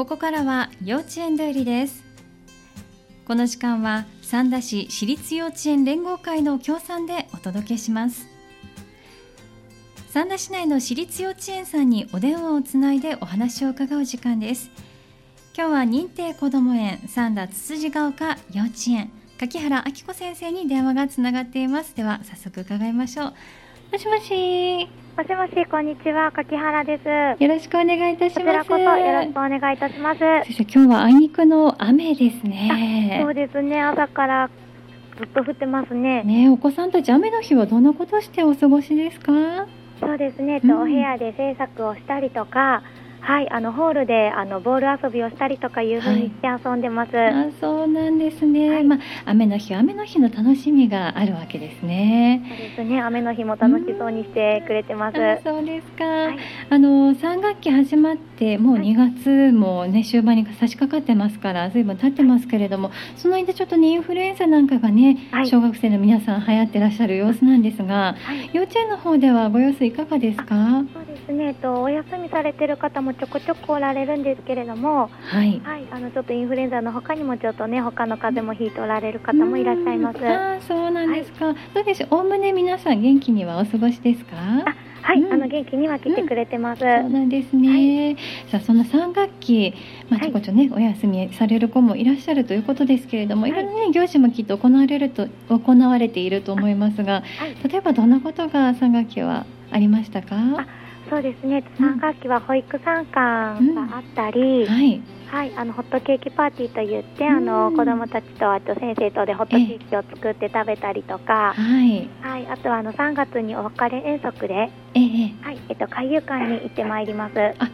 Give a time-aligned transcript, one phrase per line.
[0.00, 2.02] ここからは幼稚園通りです。
[3.26, 8.26] この時間は三田市私立幼稚園連合会の協賛でお届けします。
[10.08, 14.70] 三田市内の私立幼稚園さんにお電話をつないでお話を伺う時間です。
[15.54, 21.94] 今日は認定こども園三田つつじが丘幼稚園柿原明子先生に電話がつながっています。
[21.94, 23.34] では早速伺いましょう。
[23.92, 27.42] もしもしもしもし、こんにちは、柿原です。
[27.42, 28.44] よろしくお願いいたします。
[28.44, 30.20] こちらこそよろしくお願いいたします。
[30.44, 33.18] 先生、今日はあいにくの雨ですね。
[33.20, 34.48] そうですね、朝から
[35.18, 36.22] ずっと降ってますね。
[36.22, 39.32] ね、お子さんたち雨の日はどんなことしてお過ごしですか？
[39.98, 42.84] そうですね、うん、お部屋で制作をしたりとか。
[43.20, 47.14] はい、あのホールであのボール遊びをしたりとかいうふうにして遊んでます。
[47.14, 48.70] はい、あ、そうなんですね。
[48.70, 52.42] はい、まあ雨の日雨の日の楽しみがあるわけですね。
[52.48, 53.00] そうですね。
[53.00, 55.16] 雨の日も楽しそうにしてくれてます。
[55.44, 56.04] そうですか。
[56.04, 56.38] はい、
[56.70, 68.16] あの三学期始まってもう2月もね終盤に差し掛かってますからずいぶん経ってますけれども、その間ちょっとねインフルエンザなんかがね、小学生の皆さん流行ってらっしゃる様子なんですが、
[68.52, 70.84] 幼稚園の方ではご様子いかがですか？
[71.10, 71.52] ですね。
[71.52, 80.18] とお休みされてる方ももちょこちょこおられるんですけれども、はい、はい、あのちょっとインフルエンザの他にもちょっとね他の風邪もひいておられる方もいらっしゃいます。
[80.22, 81.46] あそうなんですか。
[81.46, 82.14] はい、どうでしょう？
[82.14, 84.36] おおむね皆さん元気にはお過ごしですか？
[85.02, 86.84] はい、うん、あの元気には来てくれてます。
[86.84, 88.16] うん、そうなんですね。
[88.50, 89.74] さあその三学期、
[90.08, 97.22] まあちょこちょね、お休みされる子もいらっしゃるということですけれども、いろいろね行事もきっと行われると行われていると思いますが、
[97.66, 100.36] 例えばどんなことが三学期はありましたか？
[101.08, 101.64] そうですね。
[101.78, 117.32] 3学期は保育参観があったり、うんはい、はい、あのホットケーキパーティーといって、あの子どもたちとあと先生とでホットケーキを作って食べたりとか、はい、はい、あとはあの3月にお別れ遠足で、ええ、はい、えっと海遊館に行ってまいります。
[117.58, 117.70] あ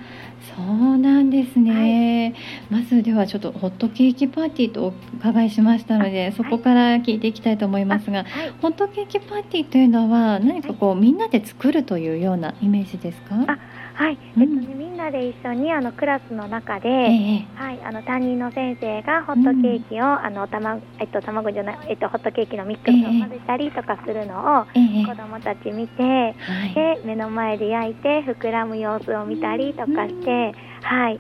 [0.55, 2.35] そうなんですね、
[2.71, 13.59] はい、まずではちょっとホットケーキパーティーとお伺いしましたのでそこから聞いていきたいと思いますが、はい、ホットケーキパーティーというのは何かこう、みんなで作るというようなイメージですか？
[13.97, 26.33] はい、えっとね、みんなで一緒にあのクラスの中で、えはい、あの担任の先生がホットケーキを、うん、あの卵えっと卵じゃないえっとホットケーキのミックスを混ぜたりとかするのを、え子供たち見て、は
[26.67, 30.53] い、で目の前で焼いて膨らむ様子を見たりとかして、
[30.83, 31.19] はい。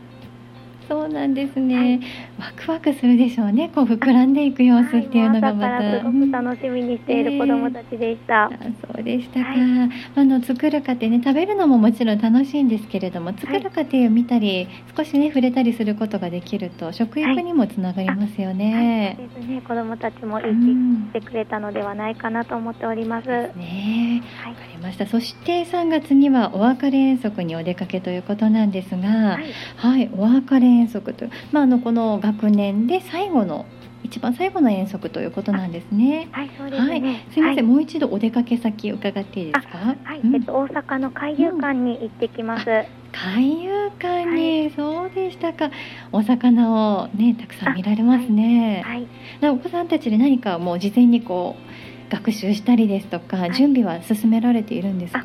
[0.88, 2.00] そうなんですね、はい、
[2.38, 3.70] ワクワクするでしょうね。
[3.74, 19.62] こう膨らんでいく様子っていうのがまた、すごく楽しみにしている子どもたちでした、えー、そうでしたか、はい、あの作る過程ね食べるのももちろん楽しいんですけれども作る過程を見たり、少しね触れたりすることができると食欲にもつながりますよね、そうですね。
[19.62, 24.22] 子どもたちも生きてくれたのではないかなと思っております、ね。
[24.47, 25.06] わ、かりました。
[25.06, 29.38] そして3月にはお別れ遠足にお出かけということなんですが
[29.76, 33.66] はい、お別れ遠足という、まあ、あのこの学年で最後の
[34.04, 36.28] 一番最後の遠足ということなんですね。
[36.31, 36.88] はい、そうですね。
[36.91, 37.00] はい、
[37.32, 39.78] すみません、はい、もう一度お出かけ先伺っていいですか？
[39.78, 42.70] はい、うん、えっと大阪の海遊館に行ってきます。
[42.70, 45.70] うん、海遊館に、はい、そうでしたか。
[46.12, 48.84] お魚をねたくさん見られますね。
[48.86, 49.09] はい。
[49.50, 55.20] お子さんたちで何かもう事前にこう学習したりですとか、準備は進められているんですか？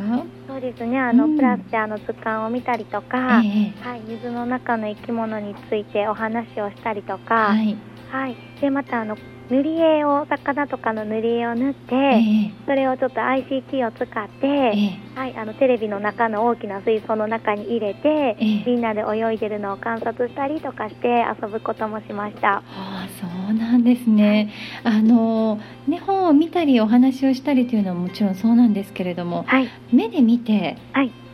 [0.62, 7.76] そうですねあの、うん、プラスであの図鑑を見たりとか、えー、はい、水の中の生き物についてお話をしたりとか、はい、
[8.12, 9.18] はい、でまたあの
[9.50, 22.64] 塗り絵を魚とかの塗り絵を塗って、えー、それをちょっと ICT を使って、えー、はい、あのテレビの中の大きな水槽の中に入れて、えー、みんなで泳いでるのを観察したりとかして遊ぶこともしました。
[22.66, 24.52] あそうなんですね、
[24.84, 30.78] はい、あのね本を見たりお話をしたりというのはもちろんそうなんですけれども、はい、目で見て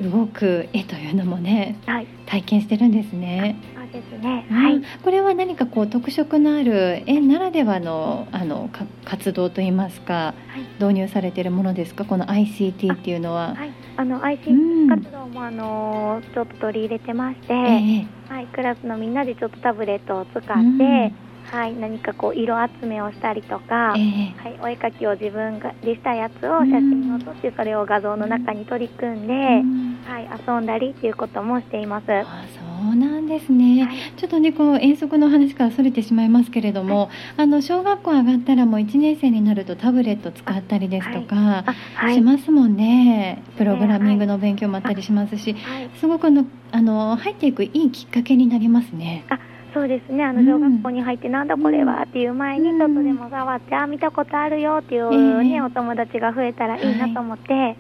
[0.02, 3.56] 動く絵というのもね、はい、体験してるんですね。
[3.88, 8.70] ですね、はい、これは何かこう特色のある園ならではのあの
[9.06, 12.04] 活動といいますか、はい、導入されているものですか？
[12.04, 13.56] この ICT っていうのは。
[13.56, 21.14] はい、あの ICT 活動も、あのちょっと取り入れてまして、えー、はい、クラスのみんなでちょっとタブレットを使って、
[21.52, 32.06] はい、何かこう色集めをしたりとか、えー、はい、お絵かきを自分がでしたやつを写真を撮ってそれを画像の中に取り組んで、はい、遊んだりっていうこともしています。
[32.12, 32.46] あ
[32.78, 41.66] そうなんですね、はい、ちょっとねこう遠足の話からそれてしまいますけれども、はい、あの小学校上がったらもう1年生になるとタブレット使ったりですとか、
[42.14, 43.44] しますもんね。
[43.58, 45.56] プログラミングの勉強もあったりしますし、
[46.00, 49.26] すごくのあの入っていくいいきっかけになりますね。
[49.30, 49.40] あ
[49.74, 50.24] そうですね。
[50.24, 57.78] あの小学校に入ってなんだこれはっていう前にちょっとでも触って、あ見たことあるよっていうね、お友達が増えたらいいなと思って、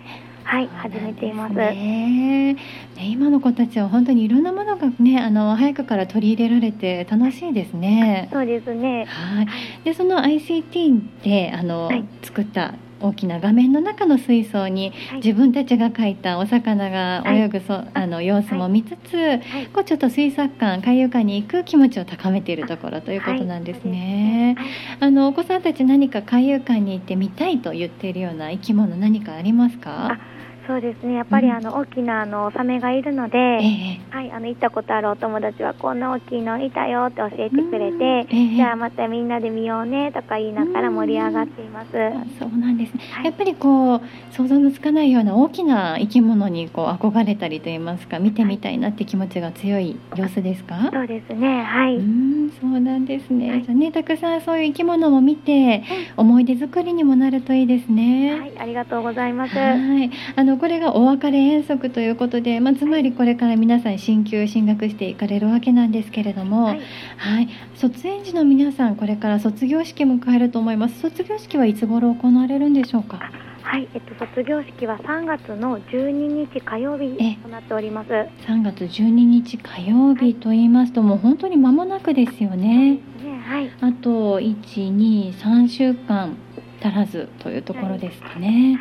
[0.47, 1.53] はい始めています。
[1.55, 2.55] ね。
[2.97, 8.29] 今の子たちは本当にいろんなものがねあの早くから取り入れられて楽しいですね。
[8.31, 9.03] そうですね。
[9.09, 9.47] はい。
[9.83, 24.55] でその ICT であの、はい、作った大きな画面の中の水槽に自分たちが描いたお魚が泳ぐそ、はい、あの様子も見つつ、はい、こうちょっと水族館海遊館に行く気持ちを高めているところということなんですね。
[24.57, 24.67] はい、
[25.01, 30.19] あのお子さんたち何か海遊館に行ってみたいと言っているような生き物何かありますか？
[30.67, 31.13] そうですね。
[31.13, 41.91] やっぱりあの、大きなあのサメがいるので、えー、はい、あの行ったことあるお友達はこんな大きいのいたよって教えてくれて、えー、じゃあまたみんなで見ようねとか言いながら盛り上がっています。
[42.37, 50.89] そうなんですね、はい、やっぱりこう想像のつかないような大きな生き物にこう憧れたりと言いますか見てみたいなって気持ちが強い様子ですか？
[50.91, 51.63] そうですね。
[51.63, 51.95] はい。
[51.95, 52.51] うん。
[52.59, 53.51] そうなんですね。
[53.51, 55.83] はい、じゃねたくさんそういう生き物も見て、
[56.17, 58.37] 思い出作りにもなるといいですね。
[58.37, 58.51] はい。
[58.59, 59.55] ありがとうございます。
[59.55, 60.11] はい。
[60.35, 66.81] あのこれがお別れ遠足ということで、まあ、つまりこれから皆さん進級進学していかれるわけなんですけれども、はい、
[67.17, 70.99] はい、卒園児の皆さんこれから卒業式迎えると思います。
[70.99, 73.19] 卒業式はいつ頃行われるんでしょうか？
[73.63, 76.11] はい、えっと、卒業式は3月の12
[76.49, 78.09] 日火曜日となっております。
[78.09, 82.99] 3月12日火曜日と言いますと、はい、もう本当に間もなくですよね、ね。
[83.45, 86.37] はい、あと123週間
[86.87, 88.77] 足らずというところですかね。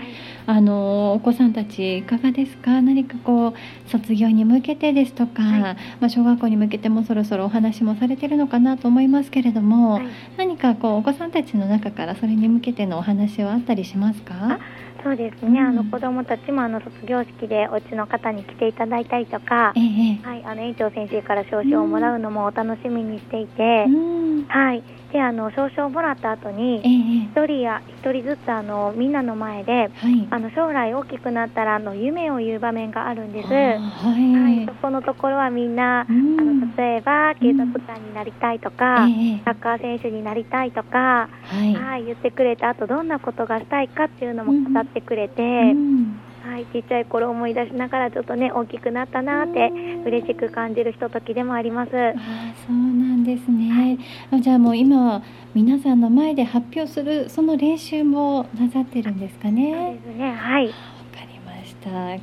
[0.46, 2.80] はい、あのお子さんたちいかがですか？
[2.80, 10.06] 何かこう卒業に向けてですとか、はい、まあ小学校に向けてもそろそろお話もされてるのかなと思いますけれども、はい、
[10.36, 14.58] 何かこうお子さんたちの中からそれに向けてのお話はあったりしますか？
[15.04, 24.82] そうですね、うん、あの子どもたちもあの卒業式でお家の方に来ていただいたりとか、ええ、はい、あの園長先生から証書をもらうのもお楽しみにしていて、うん、はい、
[25.16, 26.82] であの証書をもらった後に
[27.32, 33.48] 一、人や一人ずつあのみんなの前で、はい、あの将来大きくなったらあの夢を言う場面があるんです。
[33.48, 39.08] はい、はい、そこのところはみんな、うん、あの例えば警察官になりたいとか、
[39.46, 45.42] サッカー選手になりたいとか、はい、はい、言ってくれた後どんなことがしたいかっていうのも語ってくれて。
[45.42, 49.70] うんはい、ちっちゃい頃思い出しながらちょっとね大きくなったなって
[50.06, 51.90] 嬉しく感じるひとときでもあります。
[51.90, 52.12] あ
[52.66, 53.98] そうなんですね。
[54.31, 55.22] はい、じゃあもう今は
[55.54, 59.98] 皆さんの前で発表するその練習もなさってるんですかね。
[60.04, 60.32] そうですね。
[60.32, 60.70] はい。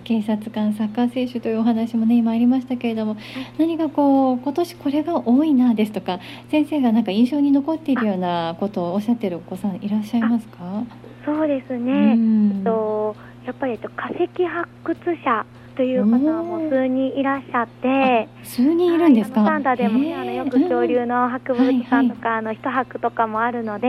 [0.03, 3.15] 警察官サッカー選手というお話もね今ありましたけれども、
[3.57, 6.19] 何かこう今年これが多いなですとか
[6.51, 10.83] 先生がなんか印象に残っているようなことをおっしゃってるお子さんいらっしゃいますか？
[11.25, 15.45] そうですね、えっとやっぱり、えっと、化石発掘者
[15.75, 23.87] という方も数人いらっしゃって数人いるんですか、はい、サンダでもね、あのよく恐竜の博物館とか、あの一泊とかもあるので、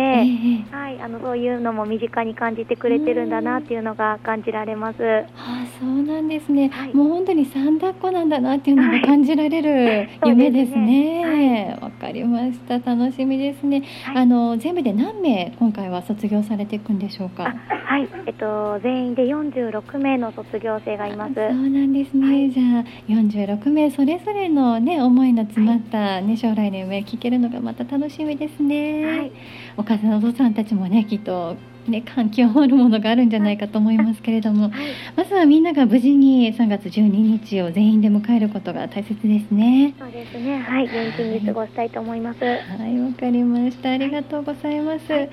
[0.71, 4.97] はい、あのそういうのも身近に感じてくれてるんだなっていうのが感じられます。
[5.37, 11.77] あそうなんですね、はい、もう本当に三田っ子なんだなっていうのが感じられる夢ですね。
[11.81, 12.79] わ、ね、かりました。
[12.79, 13.83] 楽しみですね。
[14.15, 17.45] あの全部で何名今回は卒業されていくんでしょうか？
[17.45, 21.35] はい、えっと全員で46名の卒業生がいます。
[21.75, 29.33] なんですね、はい、じゃあ46名それぞれのね思いの詰まったね、将来の夢聞けるのがまた楽しみですね、はい、
[29.77, 31.57] お母さんお父さんたちもねきっと
[31.89, 39.93] ね、環境ホルモのがあるんじゃないかと思いますけれども、 はい、まずはみんなが無事に3月12日を全員で迎えることが大切ですね。
[39.99, 40.61] そうですね。
[40.61, 42.43] はい、元気に過ごしたいと思います。
[42.43, 42.51] は
[42.89, 43.91] い、わ、かりました。
[43.91, 45.13] ありがとうございます。
[45.13, 45.29] はい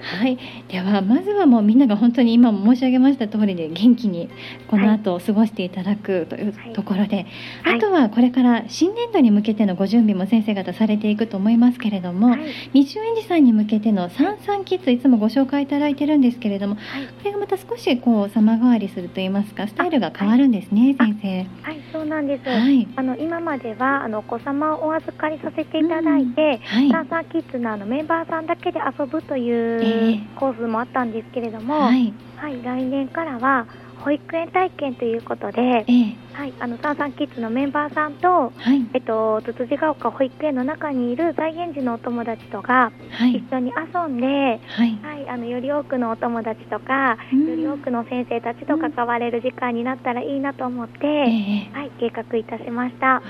[0.00, 0.38] はい、
[0.68, 4.28] ではまずはもうみんなが本当に今も申し上げました通りで元気に
[4.68, 7.26] この後を過ごしていただくというところで、
[7.62, 12.40] はい、あとはこれから新年度に向けてのご準備も先生方されていくと思いますけれども、はい、
[12.72, 21.46] 日園児さんに向けての三三キッズいつもご紹介いただいてるんですけれども、はい、これがまた少しこう様変わりするといいますかスタイルが変わるんですね、先生。
[21.62, 22.48] はい、そうなんです。
[22.48, 29.87] はい、あの今まではあのお子様をお預かりさせていただいて、うん、三三キッズのあのメンバーさんだけで遊ぶという
[30.36, 33.66] コースもあったんですけれども、はい、はい、来年からは
[33.98, 53.20] 保育園体験ということで、ええ、はい、あのサンサンキッズのメンバーさんと、はい、えっと、つつじが丘保育園の中にいる在園児のお友達とが、一緒に遊んで、はい、はい、あのより多くのお友達とか、うん、より多くの先生たちと関われる時間になったらいいなと思って、え、はい、計画いたしました。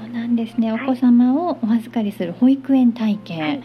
[0.00, 3.62] そうなんですね、お子様をお預かりする保育園体験。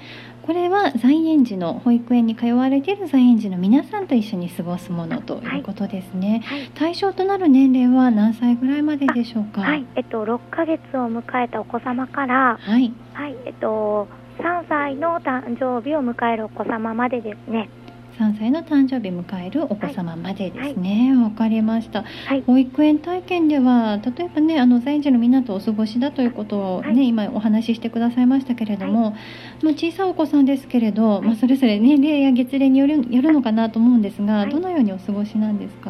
[0.52, 6.60] これは在園児の保育園に通われている在園児の皆さんと一緒に過ごすものということですね、はい。
[6.60, 9.62] はい、対象となる年齢は何歳ぐらいまででしょうか？
[9.62, 17.70] はい、えっと、6ヶ月を迎えたお子様からはい、はい、えっと、3歳の誕生日を迎えるお子様までですね
[18.22, 21.12] 3歳の誕生日迎えるお子様までですね。
[21.16, 29.16] わ、はい、かりました、はい、保育園体験では例えばねあの在園児のみんなとお過ごしだということをね、はい、今お話ししてくださいましたけれども、
[29.64, 35.90] まあ、小さいお子さんですけれど、まあ、それぞれ年齢や月齢によるよるのかなと思うんですが、どのようにお過ごしなんですか？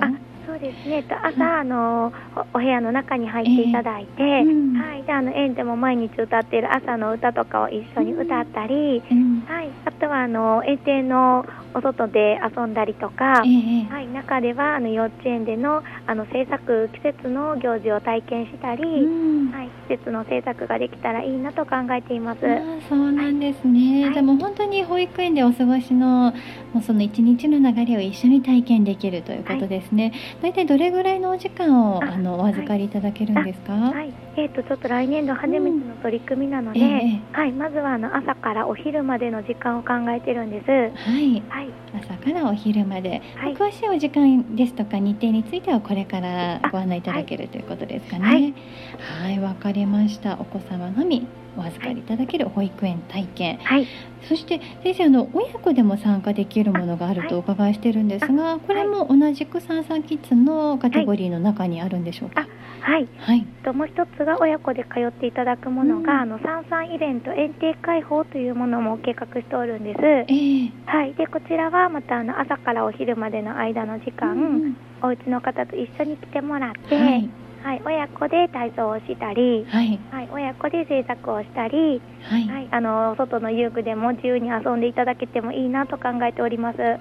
[0.61, 1.03] ですね。
[1.09, 2.13] 朝、あの
[2.53, 22.41] お部屋の中に入っていただいて、えーうん、はい、じゃあの園でも毎日歌っている朝の歌とかを一緒に歌ったり、うん、はい、あとはあの園庭のお外で遊んだりとか、えー、はい、中ではあの幼稚園でのあの制作季節の行事を体験したり、うん、はい、季節の制作ができたらいいなと考えています。
[22.89, 24.05] そうなんですね。
[24.05, 26.33] はい、じゃも本当に保育園でお過ごしの
[26.73, 30.11] もうその一日の流れを一緒に体験できるということですね。
[30.41, 33.71] はい、大体どれぐらいのお時間をあのお預かりいただけるんですか？
[33.71, 40.67] はい、えっ、ー、とちょっと来年度初めての取り組みなので、うんえー、はい、まずはあの朝からお昼までの時間を考えてるんです。
[40.69, 41.41] はい。
[41.47, 41.69] はい。
[41.95, 48.53] 朝からお昼まで、はい、詳しいお時間ですとか日程についてはこれからご案内いただけるということですかね。
[49.21, 50.37] はい、わ、はい、かりました。
[50.37, 51.25] お子様のみ
[51.57, 53.87] お預かりいただける保育園体験、はい、
[54.27, 62.47] そして先生あの親子でも参加できるものがあるとお伺いしてるんですが、これも同じく三三キッズのカテゴリーの中にあるんでしょうか？
[62.81, 69.99] はい、はい、ともう一つが親子で通っていただくものが、うん、あの三三イベント園庭開放というものも計画しておるんです。
[70.01, 76.95] えー、はい、でこちらはまたあの朝からお昼までの間の時間、うん、お家の方と一緒に来てもらって。
[76.95, 77.29] はい
[77.63, 86.79] はい、親子で体操をしたり、はい、はい、親子で制作をしたり、はい、はい、あの外の遊具でも自由に遊んでいただけてもいいなと考えております。
[86.79, 86.97] わ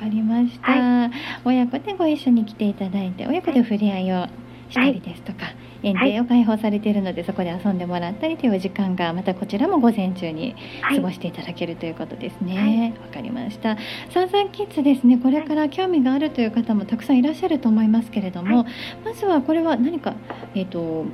[0.00, 1.10] かりました、はい、
[1.44, 4.26] 親子でご一緒に来ていただいて、親子で触れ合いを
[4.74, 5.38] したりですとか、
[5.82, 12.94] 園庭を開放されているので、はい、そこで遊んでもらったりという時間がまたこちらも午前中に過ごしていただけるということですね。
[12.98, 13.76] わ、はい、かりました。
[14.10, 15.18] サンサンキッズですね。
[15.18, 18.66] これから興味があるという方もたくさんいらっしゃると思いますけれども、はい、
[19.04, 20.14] まずはこれは何か
[20.54, 21.06] えっ、ー、と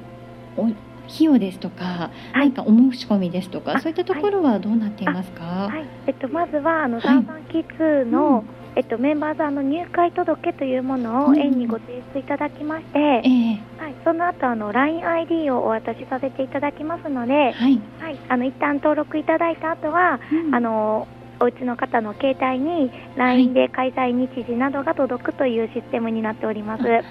[0.57, 5.45] 費用ですとか、何かお申し込みですとか、そういったところはどうなっていますか？
[5.45, 13.63] はい、えっとまずはあのサンサンキッズの、うんえっと、メンバーさんの入会届というものを園にご提出いただきまして、うんえ。
[13.79, 21.09] ー、はい、その後あの LINEID をお渡しさせていただきますので、はい、はい、あの一旦登録いただいた後は、うん、あの
[21.41, 26.85] お家の方の携帯に LINE で開催日時などが届くというシステムになっております。
[26.85, 27.03] わ、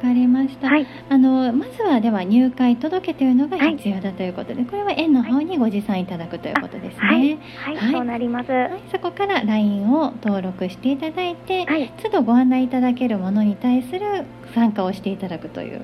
[0.00, 0.68] かりました。
[0.68, 7.38] はい、あのまずはでは入会届というのが必要だということで、はい、これは園の方にご持参いただくということですね。
[7.62, 8.50] はい、はい、そうなります。
[8.50, 14.24] はい、そこから LINE を登録していただいて、はい、都度ご案内いただけるものに対する
[14.54, 15.82] 参加をしていただくという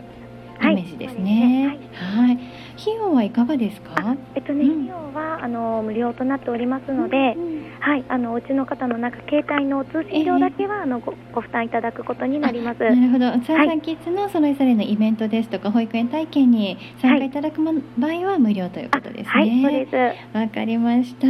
[0.63, 1.79] イメージですね。
[1.93, 2.39] はい。
[2.81, 4.17] 費用はいかがですか？
[4.35, 12.81] えっとね、うん、費用はあの無料となっておりますので、うん、はい、あのお家の方の中携帯の通信料だけは、えー、あのごご負担いただくことになります。
[12.81, 13.31] なるほど。
[13.45, 19.27] サーサンキッズのそれぞれのイベントですとか保育園体験に参加いただく、はい、場合は無料ということですね。
[19.27, 19.89] はい、そうで
[20.33, 20.37] す。
[20.37, 21.27] わかりました。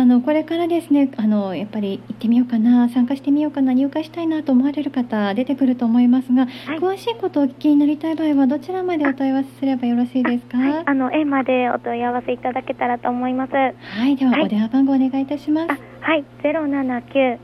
[0.00, 10.58] あのこれからですね、あのやっぱり行ってみようかな、参加してみようかな、入会したいなと思われる方出てくると思いますが、はい、詳しいことをお聞きになりたい場合はどちらまでお問い合わせすればよろしいですか？
[10.70, 13.52] はい、あの園までお問い合わせいただけたらと思います。
[13.52, 13.72] は
[14.06, 15.68] い、では、お電話番号お願いいたします。
[16.00, 17.38] はい、ゼロ七九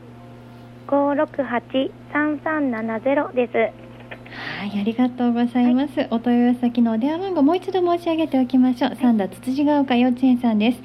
[0.86, 3.52] 五六八三三七ゼロです。
[3.56, 5.98] はい、ありがとうございます。
[5.98, 8.90] はい、お問い合わせ先のお電話番号もう一度申し上げておきましょう。
[8.90, 10.80] はい、三田つつじが丘幼稚園さんです。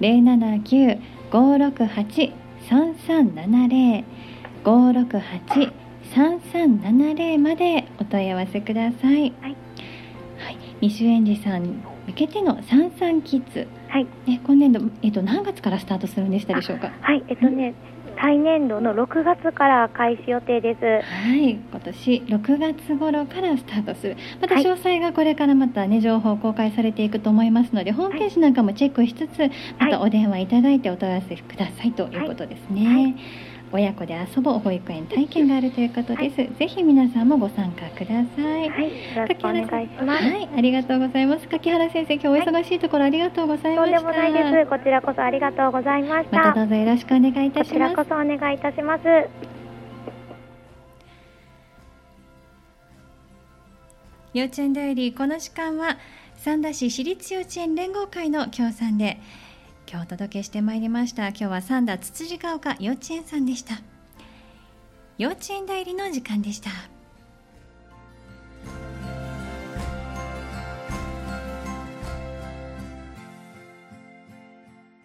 [0.00, 0.98] 零七九
[1.30, 2.32] 五六八
[2.68, 4.04] 三三七零
[4.64, 5.72] 五六八
[6.14, 9.32] 三三七零までお問い合わせください。
[9.40, 9.65] はい。
[10.80, 11.62] はい、西園寺さん
[12.06, 13.66] 向けての三三キッズ。
[13.88, 14.06] はい。
[14.26, 16.92] ね、今年度えっと何月からスタートするんでしたでしょうか？
[17.00, 17.74] はい、えっとね。
[18.18, 20.80] 再年度の6月から開始予定です。
[20.80, 24.16] はい、今年6月頃からスタートする。
[24.40, 32.86] また詳細がこれからまたね情報公開されていくと思いますので、ホームページなんかもチェックしつつ、またお電話いただいてお問い合わせくださいということですね。
[32.86, 33.14] はいはい
[33.76, 38.70] 親子で遊ぼう保育園体験があるということです、はい、ぜひ皆さんもご参加ください。
[38.70, 39.14] はい。
[39.14, 40.24] よろしくお願いします。
[40.24, 41.46] はいありがとうございます。
[41.46, 44.70] 柿原先生今日お忙しいところありがとうございました、とんでもないです。
[44.70, 46.36] こちらこそありがとうございました。
[46.38, 47.68] またどうぞよろしくお願いいたします。
[47.68, 49.02] こちらこそお願いいたします。
[54.32, 55.98] 幼稚園代理この時間は
[56.36, 59.18] 三田市私立幼稚園連合会の協賛で
[59.88, 61.28] 今日お届けしてまいりました。
[61.28, 63.80] 今日は三田つつじが丘幼稚園さんでした。
[65.16, 66.70] 幼稚園代理の時間でした。